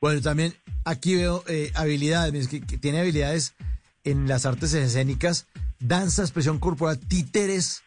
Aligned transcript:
Bueno, 0.00 0.20
también 0.20 0.54
aquí 0.84 1.16
veo 1.16 1.42
eh, 1.48 1.72
habilidades, 1.74 2.48
que, 2.48 2.60
que 2.60 2.78
tiene 2.78 3.00
habilidades 3.00 3.54
en 4.04 4.28
las 4.28 4.46
artes 4.46 4.72
escénicas, 4.74 5.48
danza, 5.80 6.22
expresión 6.22 6.58
corporal, 6.58 6.98
títeres, 6.98 7.82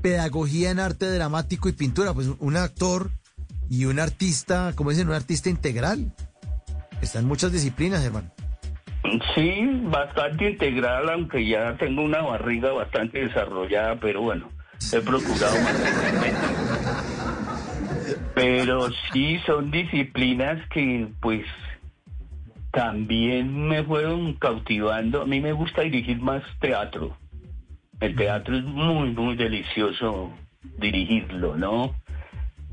pedagogía 0.00 0.70
en 0.70 0.78
arte 0.78 1.10
dramático 1.10 1.68
y 1.68 1.72
pintura. 1.72 2.14
Pues 2.14 2.28
un 2.38 2.56
actor 2.56 3.10
y 3.68 3.84
un 3.84 3.98
artista, 3.98 4.72
como 4.74 4.90
dicen, 4.90 5.08
un 5.08 5.14
artista 5.14 5.50
integral. 5.50 6.12
Está 7.02 7.18
en 7.18 7.26
muchas 7.26 7.52
disciplinas, 7.52 8.04
hermano. 8.04 8.30
Sí, 9.34 9.64
bastante 9.84 10.50
integral, 10.50 11.08
aunque 11.08 11.46
ya 11.46 11.76
tengo 11.76 12.02
una 12.02 12.20
barriga 12.20 12.72
bastante 12.72 13.24
desarrollada, 13.24 13.98
pero 14.00 14.22
bueno, 14.22 14.50
he 14.92 15.00
procurado 15.00 15.54
mantenerme. 15.62 16.32
Pero 18.34 18.88
sí 19.12 19.38
son 19.46 19.70
disciplinas 19.70 20.58
que 20.70 21.08
pues 21.20 21.44
también 22.70 23.68
me 23.68 23.82
fueron 23.84 24.34
cautivando. 24.34 25.22
A 25.22 25.26
mí 25.26 25.40
me 25.40 25.52
gusta 25.52 25.82
dirigir 25.82 26.20
más 26.20 26.42
teatro. 26.60 27.16
El 28.00 28.14
teatro 28.14 28.56
es 28.56 28.64
muy, 28.64 29.10
muy 29.10 29.36
delicioso 29.36 30.32
dirigirlo, 30.78 31.56
¿no? 31.56 31.94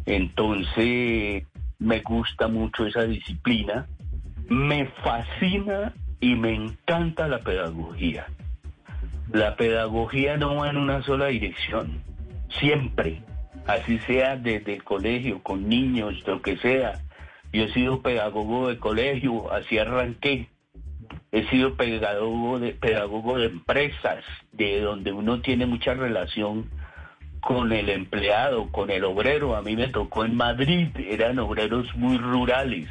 Entonces, 0.06 1.44
me 1.80 2.00
gusta 2.02 2.48
mucho 2.48 2.86
esa 2.86 3.04
disciplina. 3.04 3.88
Me 4.50 4.86
fascina 5.04 5.94
y 6.20 6.36
me 6.36 6.54
encanta 6.54 7.28
la 7.28 7.40
pedagogía. 7.40 8.28
La 9.31 9.56
pedagogía 9.56 10.38
no 10.38 10.58
va 10.58 10.70
en 10.70 10.78
una 10.78 11.02
sola 11.02 11.28
dirección, 11.28 12.04
siempre, 12.59 13.23
así 13.68 14.00
sea 14.00 14.36
desde 14.36 14.76
el 14.76 14.84
colegio, 14.84 15.42
con 15.42 15.68
niños, 15.68 16.16
lo 16.26 16.42
que 16.42 16.58
sea. 16.58 16.94
Yo 17.52 17.64
he 17.64 17.73
sido 17.73 18.02
pedagogo 18.02 18.70
de 18.70 18.78
colegio, 18.78 19.52
así 19.52 19.78
arranqué. 19.78 20.50
He 21.32 21.48
sido 21.50 21.76
pedagogo 21.76 22.59
de, 22.59 22.72
pedagogo 22.73 23.38
de 23.38 23.48
empresas, 23.48 24.23
de 24.52 24.81
donde 24.81 25.12
uno 25.12 25.42
tiene 25.42 25.66
mucha 25.66 25.94
relación 25.94 26.70
con 27.42 27.72
el 27.72 27.89
empleado, 27.89 28.72
con 28.72 28.89
el 28.89 29.04
obrero. 29.04 29.56
A 29.56 29.62
mí 29.62 29.76
me 29.76 29.88
tocó 29.88 30.26
en 30.26 30.36
Madrid, 30.36 30.89
eran 30.98 31.39
obreros 31.39 31.94
muy 31.95 32.17
rurales. 32.17 32.89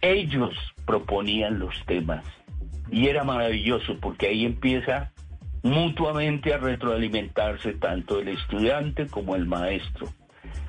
Ellos 0.00 0.54
proponían 0.86 1.58
los 1.58 1.74
temas 1.86 2.24
y 2.90 3.08
era 3.08 3.24
maravilloso 3.24 3.96
porque 4.00 4.28
ahí 4.28 4.44
empieza 4.44 5.12
mutuamente 5.62 6.54
a 6.54 6.58
retroalimentarse 6.58 7.72
tanto 7.74 8.20
el 8.20 8.28
estudiante 8.28 9.06
como 9.06 9.36
el 9.36 9.46
maestro. 9.46 10.08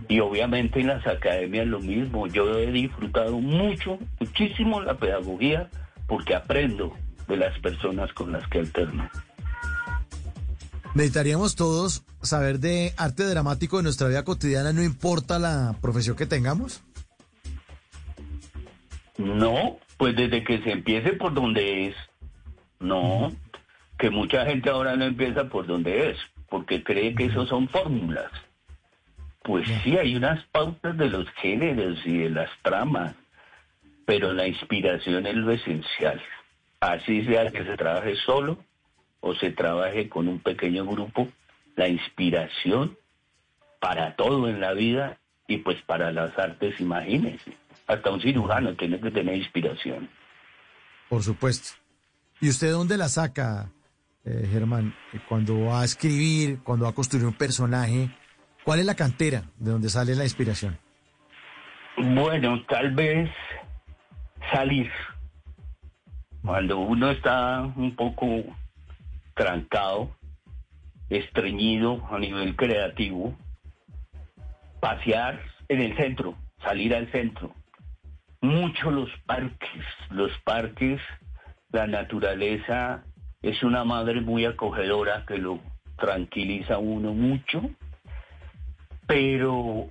Y 0.07 0.19
obviamente 0.19 0.79
en 0.79 0.87
las 0.87 1.05
academias 1.05 1.67
lo 1.67 1.79
mismo. 1.79 2.27
Yo 2.27 2.57
he 2.57 2.71
disfrutado 2.71 3.39
mucho, 3.39 3.99
muchísimo 4.19 4.81
la 4.81 4.97
pedagogía 4.97 5.69
porque 6.07 6.35
aprendo 6.35 6.95
de 7.27 7.37
las 7.37 7.57
personas 7.59 8.11
con 8.13 8.31
las 8.31 8.47
que 8.47 8.59
alterno. 8.59 9.09
Necesitaríamos 10.95 11.55
todos 11.55 12.03
saber 12.21 12.59
de 12.59 12.93
arte 12.97 13.23
dramático 13.23 13.77
de 13.77 13.83
nuestra 13.83 14.07
vida 14.07 14.23
cotidiana, 14.23 14.73
no 14.73 14.83
importa 14.83 15.37
la 15.37 15.75
profesión 15.81 16.15
que 16.15 16.25
tengamos. 16.25 16.81
No, 19.17 19.77
pues 19.97 20.15
desde 20.15 20.43
que 20.43 20.61
se 20.63 20.71
empiece 20.71 21.13
por 21.13 21.33
donde 21.33 21.87
es. 21.87 21.95
No, 22.79 23.31
que 23.99 24.09
mucha 24.09 24.45
gente 24.45 24.69
ahora 24.69 24.95
no 24.95 25.03
empieza 25.03 25.49
por 25.49 25.67
donde 25.67 26.11
es, 26.11 26.17
porque 26.49 26.81
cree 26.83 27.13
que 27.13 27.25
eso 27.25 27.45
son 27.45 27.67
fórmulas. 27.67 28.31
Pues 29.43 29.67
sí, 29.83 29.97
hay 29.97 30.15
unas 30.15 30.43
pautas 30.45 30.97
de 30.97 31.09
los 31.09 31.29
géneros 31.41 31.99
y 32.05 32.19
de 32.19 32.29
las 32.29 32.49
tramas, 32.61 33.13
pero 34.05 34.31
la 34.33 34.47
inspiración 34.47 35.27
es 35.27 35.35
lo 35.35 35.51
esencial. 35.51 36.21
Así 36.79 37.25
sea 37.25 37.51
que 37.51 37.65
se 37.65 37.75
trabaje 37.75 38.15
solo 38.25 38.57
o 39.19 39.35
se 39.35 39.51
trabaje 39.51 40.07
con 40.07 40.29
un 40.29 40.39
pequeño 40.39 40.85
grupo, 40.85 41.27
la 41.75 41.89
inspiración 41.89 42.97
para 43.81 44.15
todo 44.15 44.47
en 44.47 44.61
la 44.61 44.73
vida 44.73 45.17
y 45.45 45.57
pues 45.57 45.81
para 45.81 46.11
las 46.13 46.37
artes, 46.39 46.79
imagínense. 46.79 47.51
Hasta 47.85 48.11
un 48.11 48.21
cirujano 48.21 48.75
tiene 48.75 48.99
que 49.01 49.11
tener 49.11 49.35
inspiración. 49.35 50.09
Por 51.09 51.21
supuesto. 51.21 51.77
¿Y 52.39 52.47
usted 52.49 52.71
dónde 52.71 52.95
la 52.95 53.09
saca, 53.09 53.69
eh, 54.29 54.47
Germán? 54.51 54.93
Cuando 55.27 55.65
va 55.65 55.81
a 55.81 55.85
escribir, 55.85 56.59
cuando 56.63 56.85
va 56.85 56.91
a 56.91 56.95
construir 56.95 57.25
un 57.25 57.33
personaje, 57.33 58.09
¿cuál 58.63 58.79
es 58.79 58.85
la 58.85 58.95
cantera 58.95 59.43
de 59.57 59.71
donde 59.71 59.89
sale 59.89 60.15
la 60.15 60.23
inspiración? 60.23 60.77
Bueno, 61.97 62.63
tal 62.67 62.93
vez 62.93 63.29
salir. 64.53 64.89
Cuando 66.43 66.79
uno 66.79 67.11
está 67.11 67.61
un 67.75 67.95
poco 67.95 68.43
trancado, 69.33 70.15
estreñido 71.09 72.07
a 72.11 72.19
nivel 72.19 72.55
creativo, 72.55 73.35
pasear 74.79 75.41
en 75.67 75.81
el 75.81 75.97
centro, 75.97 76.35
salir 76.63 76.95
al 76.95 77.11
centro. 77.11 77.53
Mucho 78.41 78.91
los 78.91 79.09
parques, 79.25 79.83
los 80.11 80.31
parques, 80.45 81.01
la 81.71 81.87
naturaleza 81.87 83.03
es 83.41 83.63
una 83.63 83.83
madre 83.83 84.21
muy 84.21 84.45
acogedora 84.45 85.25
que 85.25 85.37
lo 85.37 85.59
tranquiliza 85.97 86.75
a 86.75 86.79
uno 86.79 87.13
mucho, 87.13 87.61
pero 89.07 89.89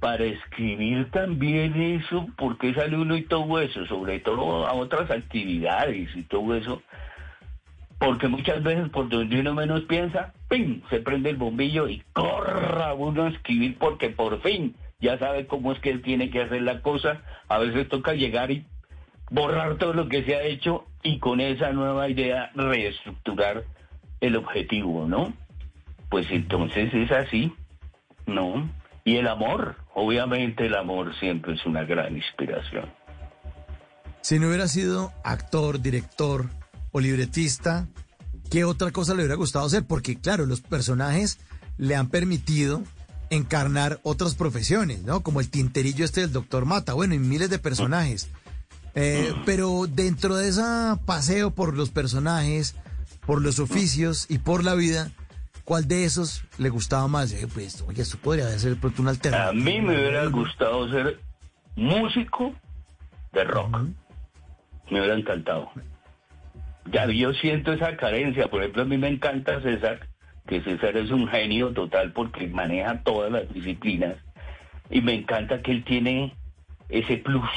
para 0.00 0.24
escribir 0.24 1.10
también 1.10 1.80
eso, 1.80 2.26
porque 2.36 2.74
sale 2.74 2.96
uno 2.96 3.16
y 3.16 3.22
todo 3.22 3.60
eso, 3.60 3.84
sobre 3.86 4.20
todo 4.20 4.66
a 4.66 4.72
otras 4.74 5.10
actividades 5.10 6.14
y 6.14 6.22
todo 6.22 6.54
eso, 6.54 6.82
porque 7.98 8.28
muchas 8.28 8.62
veces 8.62 8.88
por 8.90 9.08
donde 9.08 9.40
uno 9.40 9.54
menos 9.54 9.82
piensa, 9.82 10.32
¡pim! 10.48 10.82
se 10.88 11.00
prende 11.00 11.30
el 11.30 11.36
bombillo 11.36 11.88
y 11.88 12.02
corra 12.12 12.94
uno 12.94 13.24
a 13.24 13.28
escribir 13.30 13.76
porque 13.78 14.10
por 14.10 14.40
fin 14.42 14.76
ya 15.00 15.18
sabe 15.18 15.46
cómo 15.46 15.72
es 15.72 15.80
que 15.80 15.90
él 15.90 16.02
tiene 16.02 16.30
que 16.30 16.42
hacer 16.42 16.62
la 16.62 16.80
cosa. 16.82 17.22
A 17.48 17.58
veces 17.58 17.88
toca 17.88 18.14
llegar 18.14 18.50
y 18.50 18.64
borrar 19.30 19.76
todo 19.76 19.92
lo 19.94 20.08
que 20.08 20.24
se 20.24 20.34
ha 20.34 20.42
hecho 20.42 20.84
y 21.02 21.18
con 21.18 21.40
esa 21.40 21.72
nueva 21.72 22.08
idea 22.08 22.50
reestructurar 22.54 23.64
el 24.20 24.36
objetivo, 24.36 25.06
¿no? 25.06 25.32
Pues 26.10 26.26
entonces 26.30 26.92
es 26.92 27.10
así, 27.12 27.52
¿no? 28.26 28.70
Y 29.04 29.16
el 29.16 29.28
amor, 29.28 29.76
obviamente 29.94 30.66
el 30.66 30.74
amor 30.74 31.14
siempre 31.18 31.54
es 31.54 31.64
una 31.66 31.84
gran 31.84 32.16
inspiración. 32.16 32.86
Si 34.20 34.38
no 34.38 34.48
hubiera 34.48 34.68
sido 34.68 35.12
actor, 35.24 35.80
director, 35.80 36.46
o 36.90 37.00
libretista, 37.00 37.86
¿qué 38.50 38.64
otra 38.64 38.90
cosa 38.90 39.14
le 39.14 39.20
hubiera 39.20 39.36
gustado 39.36 39.66
hacer? 39.66 39.84
Porque 39.86 40.20
claro, 40.20 40.46
los 40.46 40.60
personajes 40.60 41.38
le 41.76 41.96
han 41.96 42.08
permitido 42.08 42.82
encarnar 43.30 44.00
otras 44.02 44.34
profesiones, 44.34 45.02
¿no? 45.02 45.22
Como 45.22 45.40
el 45.40 45.50
tinterillo 45.50 46.04
este 46.04 46.22
del 46.22 46.32
doctor 46.32 46.64
Mata, 46.64 46.94
bueno, 46.94 47.14
y 47.14 47.18
miles 47.18 47.50
de 47.50 47.58
personajes. 47.58 48.30
Eh, 48.94 49.32
pero 49.44 49.86
dentro 49.88 50.36
de 50.36 50.48
ese 50.48 50.62
paseo 51.04 51.50
por 51.50 51.76
los 51.76 51.90
personajes, 51.90 52.76
por 53.26 53.42
los 53.42 53.58
oficios 53.58 54.26
y 54.28 54.38
por 54.38 54.64
la 54.64 54.74
vida, 54.74 55.10
¿cuál 55.64 55.86
de 55.86 56.04
esos 56.04 56.42
le 56.58 56.68
gustaba 56.68 57.06
más? 57.08 57.34
pues, 57.54 57.82
oye, 57.82 58.02
esto 58.02 58.18
podría 58.18 58.48
ser 58.58 58.76
pronto 58.76 59.02
una 59.02 59.12
alternativa. 59.12 59.50
A 59.50 59.52
mí 59.52 59.80
me 59.80 59.96
hubiera 59.96 60.26
gustado 60.26 60.90
ser 60.90 61.20
músico 61.76 62.54
de 63.32 63.44
rock. 63.44 63.78
Me 64.90 65.00
hubiera 65.00 65.14
encantado 65.14 65.70
ya 66.92 67.06
yo 67.06 67.32
siento 67.34 67.72
esa 67.72 67.96
carencia. 67.96 68.48
Por 68.48 68.60
ejemplo, 68.60 68.82
a 68.82 68.86
mí 68.86 68.96
me 68.98 69.08
encanta 69.08 69.60
César, 69.60 70.00
que 70.46 70.60
César 70.62 70.96
es 70.96 71.10
un 71.10 71.28
genio 71.28 71.72
total 71.72 72.12
porque 72.12 72.46
maneja 72.48 73.02
todas 73.02 73.30
las 73.30 73.52
disciplinas. 73.52 74.16
Y 74.90 75.00
me 75.02 75.14
encanta 75.14 75.60
que 75.60 75.72
él 75.72 75.84
tiene 75.84 76.34
ese 76.88 77.18
plus. 77.18 77.50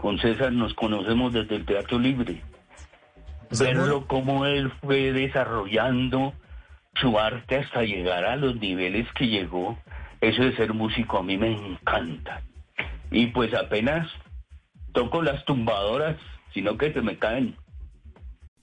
Con 0.00 0.18
César 0.18 0.50
nos 0.50 0.72
conocemos 0.72 1.34
desde 1.34 1.56
el 1.56 1.66
Teatro 1.66 1.98
Libre. 1.98 2.42
Verlo 3.58 4.06
como 4.06 4.46
él 4.46 4.72
fue 4.80 5.12
desarrollando 5.12 6.32
su 6.94 7.18
arte 7.18 7.56
hasta 7.56 7.82
llegar 7.82 8.24
a 8.24 8.36
los 8.36 8.56
niveles 8.56 9.06
que 9.14 9.26
llegó, 9.26 9.78
eso 10.22 10.42
de 10.42 10.56
ser 10.56 10.72
músico 10.72 11.18
a 11.18 11.22
mí 11.22 11.36
me 11.36 11.52
encanta. 11.52 12.42
Y 13.10 13.26
pues 13.26 13.52
apenas 13.52 14.08
toco 14.94 15.22
las 15.22 15.44
tumbadoras, 15.44 16.16
sino 16.54 16.78
que 16.78 16.94
se 16.94 17.02
me 17.02 17.18
caen. 17.18 17.56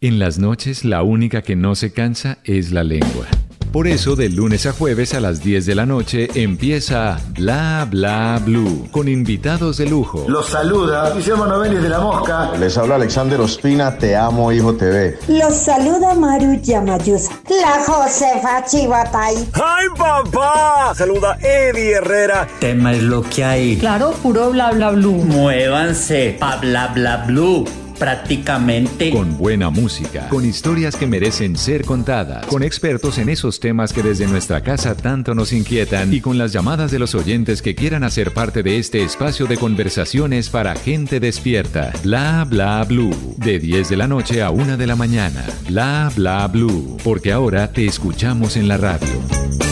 En 0.01 0.17
las 0.17 0.39
noches 0.39 0.85
la 0.85 1.03
única 1.03 1.43
que 1.43 1.55
no 1.55 1.75
se 1.75 1.93
cansa 1.93 2.39
es 2.45 2.71
la 2.71 2.83
lengua. 2.83 3.27
Por 3.71 3.87
eso, 3.87 4.15
de 4.15 4.29
lunes 4.29 4.65
a 4.65 4.71
jueves 4.71 5.13
a 5.13 5.19
las 5.19 5.41
10 5.43 5.65
de 5.65 5.75
la 5.75 5.85
noche 5.85 6.29
empieza 6.35 7.19
Bla 7.35 7.85
Bla 7.89 8.41
Blue 8.43 8.87
con 8.91 9.07
invitados 9.07 9.77
de 9.77 9.87
lujo. 9.87 10.25
Los 10.27 10.47
saluda 10.47 11.11
Guillermo 11.13 11.45
Novelis 11.45 11.81
de 11.81 11.89
La 11.89 11.99
Mosca. 11.99 12.51
Les 12.59 12.77
habla 12.77 12.95
Alexander 12.95 13.39
Ospina, 13.41 13.97
Te 13.97 14.15
Amo 14.15 14.51
Hijo 14.51 14.73
TV. 14.73 15.19
Los 15.27 15.53
saluda 15.53 16.15
Maru 16.15 16.59
Yamayusa. 16.61 17.31
La 17.49 17.83
Josefa 17.85 18.65
Chivatay. 18.65 19.35
¡Ay, 19.53 19.87
papá! 19.97 20.93
Saluda 20.95 21.37
Eddie 21.41 21.93
Herrera. 21.93 22.47
Tema 22.59 22.93
es 22.93 23.03
lo 23.03 23.21
que 23.21 23.43
hay. 23.43 23.77
Claro, 23.77 24.13
puro 24.23 24.51
bla 24.51 24.71
bla 24.71 24.91
blue. 24.91 25.23
Muévanse 25.25 26.37
pa 26.39 26.55
bla 26.57 26.87
bla 26.87 27.25
blue 27.27 27.65
prácticamente. 27.97 29.11
Con 29.11 29.37
buena 29.37 29.69
música, 29.69 30.29
con 30.29 30.45
historias 30.45 30.95
que 30.95 31.07
merecen 31.07 31.55
ser 31.55 31.85
contadas, 31.85 32.45
con 32.47 32.63
expertos 32.63 33.17
en 33.17 33.29
esos 33.29 33.59
temas 33.59 33.93
que 33.93 34.03
desde 34.03 34.27
nuestra 34.27 34.61
casa 34.61 34.95
tanto 34.95 35.35
nos 35.35 35.53
inquietan 35.53 36.13
y 36.13 36.21
con 36.21 36.37
las 36.37 36.53
llamadas 36.53 36.91
de 36.91 36.99
los 36.99 37.15
oyentes 37.15 37.61
que 37.61 37.75
quieran 37.75 38.03
hacer 38.03 38.33
parte 38.33 38.63
de 38.63 38.77
este 38.77 39.03
espacio 39.03 39.45
de 39.45 39.57
conversaciones 39.57 40.49
para 40.49 40.75
gente 40.75 41.19
despierta. 41.19 41.91
Bla 42.03 42.45
bla 42.49 42.83
blue. 42.83 43.35
De 43.37 43.59
10 43.59 43.89
de 43.89 43.97
la 43.97 44.07
noche 44.07 44.41
a 44.41 44.51
1 44.51 44.77
de 44.77 44.87
la 44.87 44.95
mañana. 44.95 45.45
Bla 45.67 46.11
bla 46.15 46.47
blue. 46.47 46.97
Porque 47.03 47.31
ahora 47.31 47.71
te 47.71 47.85
escuchamos 47.85 48.57
en 48.57 48.67
la 48.67 48.77
radio. 48.77 49.66